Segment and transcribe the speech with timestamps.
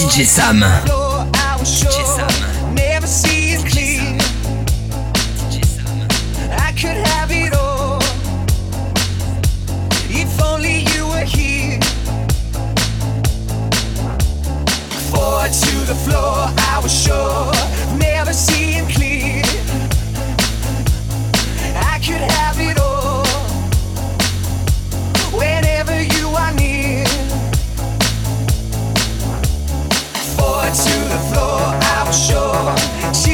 [0.00, 0.60] DJ Sam.
[0.60, 2.74] DJ Sam.
[2.74, 4.16] Never see it clear.
[5.36, 6.08] DJ Sam.
[6.52, 7.98] I could have it all.
[10.08, 11.80] If only you were here.
[15.10, 17.59] Forward to the floor, I was sure.
[32.12, 32.74] sure.
[33.14, 33.29] She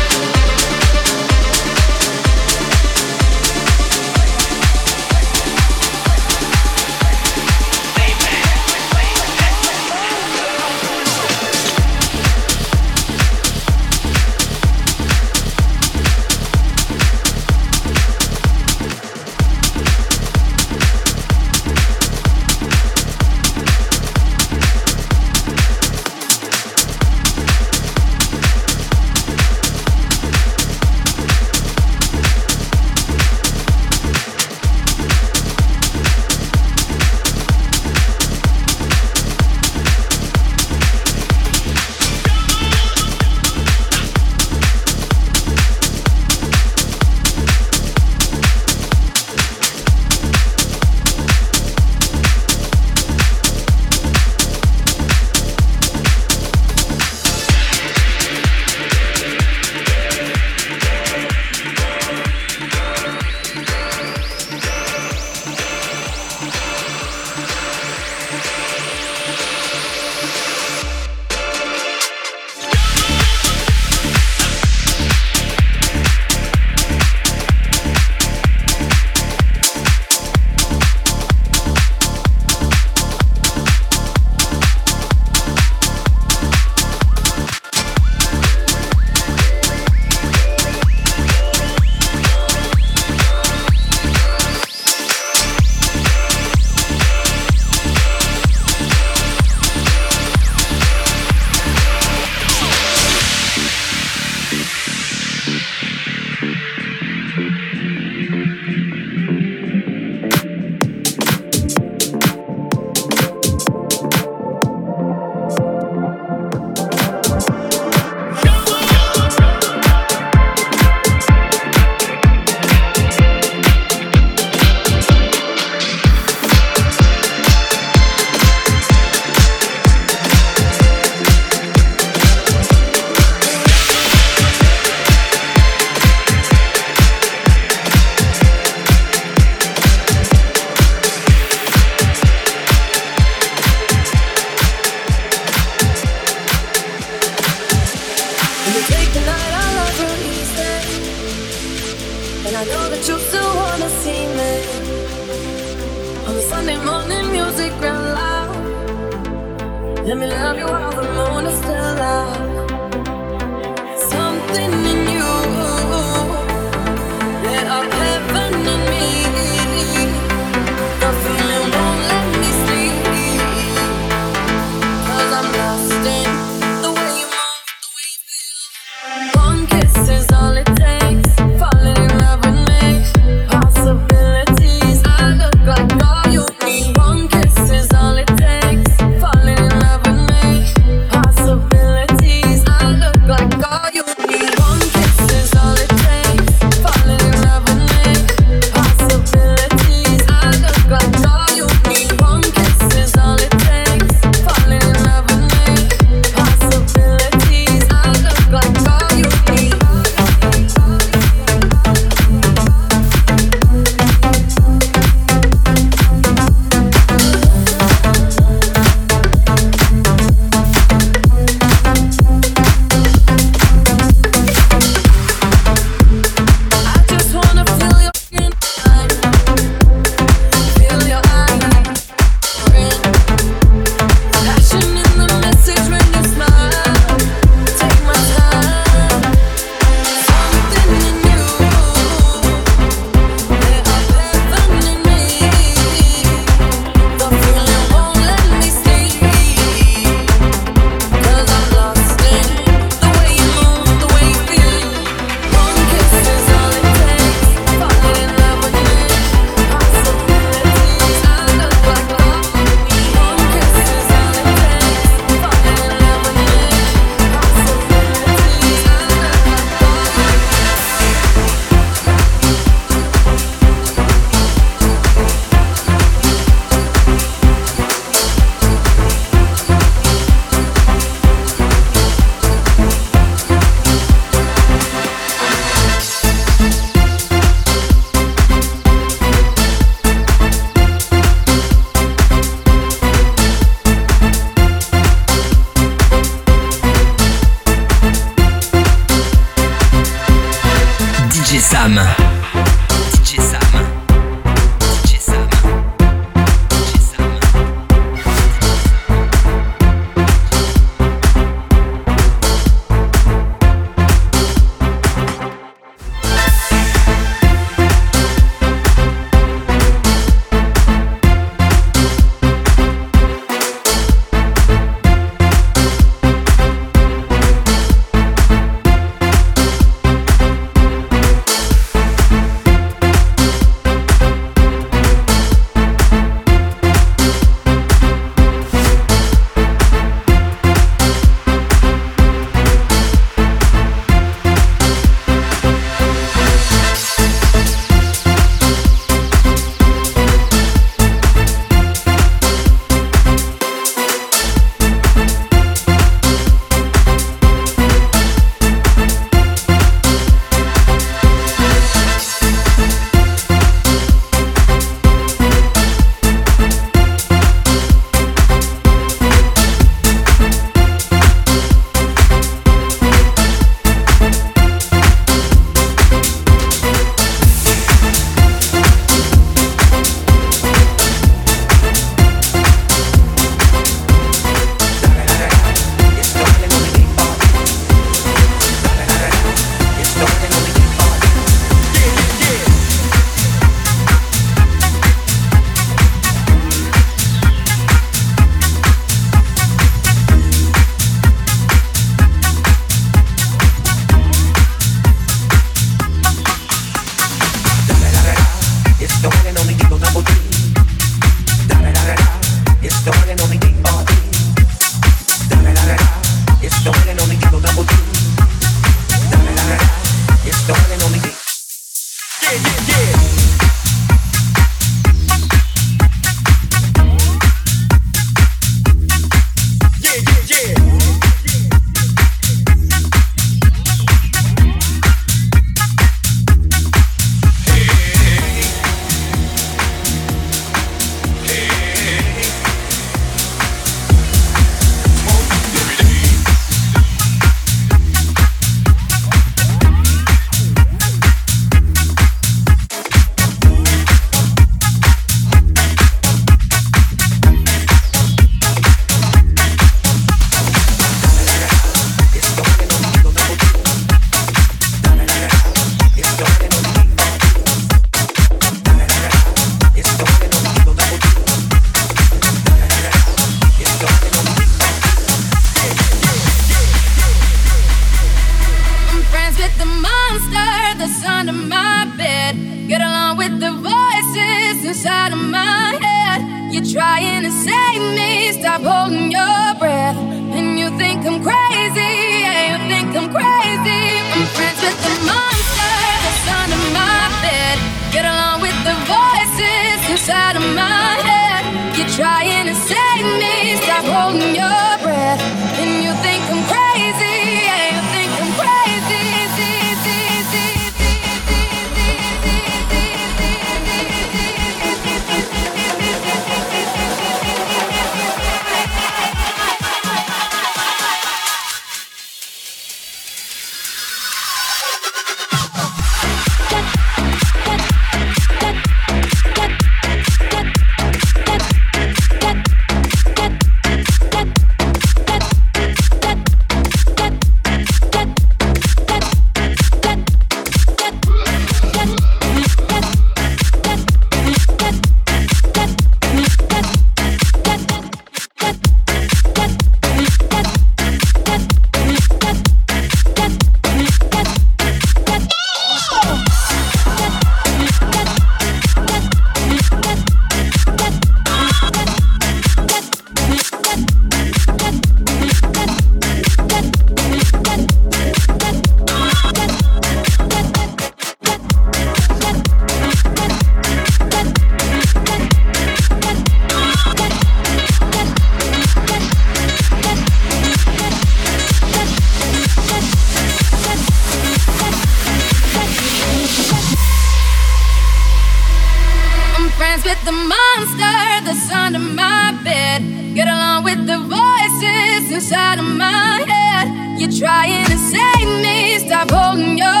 [595.41, 597.19] inside of my head.
[597.19, 598.99] You're trying to save me.
[598.99, 600.00] Stop holding your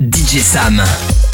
[0.00, 1.31] DJ Sam.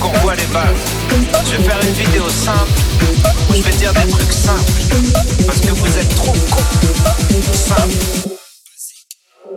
[0.00, 0.64] Qu'on voit les bases.
[1.44, 2.70] Je vais faire une vidéo simple
[3.50, 4.72] où je vais dire des trucs simples.
[5.46, 6.62] Parce que vous êtes trop cons.
[7.52, 8.30] Simple.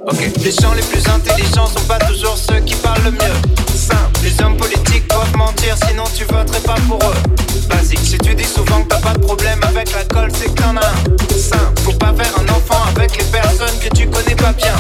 [0.08, 3.38] Ok, les gens les plus intelligents sont pas toujours ceux qui parlent le mieux.
[3.74, 7.68] Simple, les hommes politiques doivent mentir, sinon tu voterais pas pour eux.
[7.70, 10.62] Basique, si tu dis souvent que t'as pas de problème avec la colle, c'est que
[10.62, 11.38] t'en as un.
[11.38, 14.76] Simple, faut pas faire un enfant avec les personnes que tu connais pas bien.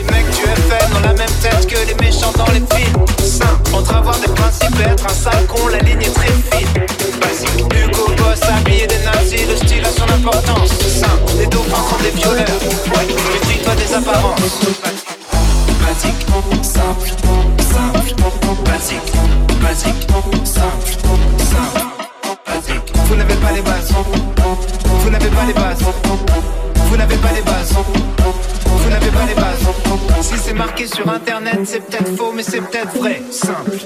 [0.00, 3.04] Les mecs du FN ont la même tête que les méchants dans les films.
[3.18, 6.68] Simple, entre avoir des principes et être un sale con, la ligne est très fine.
[7.20, 10.70] Basique, Hugo Boss habillé des nazis, le style a son importance.
[11.38, 12.46] Les dauphins sont des violeurs.
[12.96, 14.60] Ouais, méfie-toi des apparences.
[15.82, 16.26] Basique,
[16.62, 17.10] simple,
[17.60, 18.14] simple,
[18.64, 19.12] basique,
[19.60, 20.06] basique,
[20.44, 20.96] simple,
[21.44, 21.82] simple.
[23.06, 23.92] Vous n'avez pas les bases.
[25.02, 26.69] Vous n'avez pas les bases.
[26.90, 27.72] Vous n'avez pas les bases.
[28.66, 29.60] Vous n'avez pas les bases.
[30.22, 33.22] Si c'est marqué sur internet, c'est peut-être faux, mais c'est peut-être vrai.
[33.30, 33.78] Simple.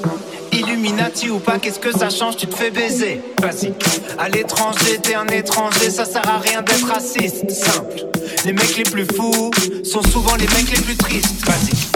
[0.52, 2.38] Illuminati ou pas, qu'est-ce que ça change?
[2.38, 3.20] Tu te fais baiser.
[3.42, 3.84] Basique.
[4.18, 7.50] À l'étranger, t'es un étranger, ça sert à rien d'être raciste.
[7.50, 8.06] Simple.
[8.46, 9.50] Les mecs les plus fous
[9.84, 11.44] sont souvent les mecs les plus tristes.
[11.44, 11.86] Basique.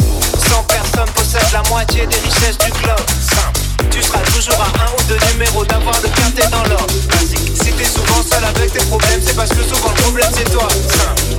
[0.51, 3.07] 100 personnes possèdent la moitié des richesses du globe.
[3.19, 3.68] Simple.
[3.91, 6.95] Tu seras toujours à un ou deux numéros d'avoir le quintet dans l'ordre.
[7.21, 10.69] Si t'es souvent seul avec tes problèmes, c'est parce que souvent le problème c'est toi.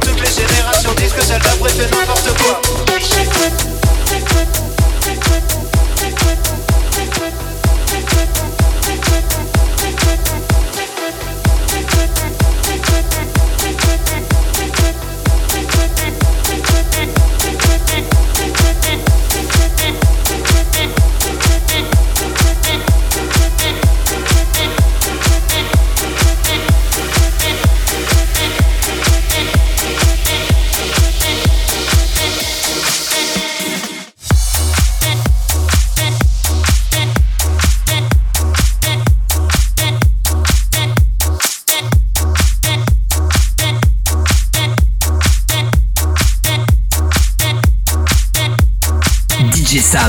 [0.02, 2.62] Toutes les générations disent que celle d'après fait n'importe quoi.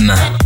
[0.01, 0.40] Sam.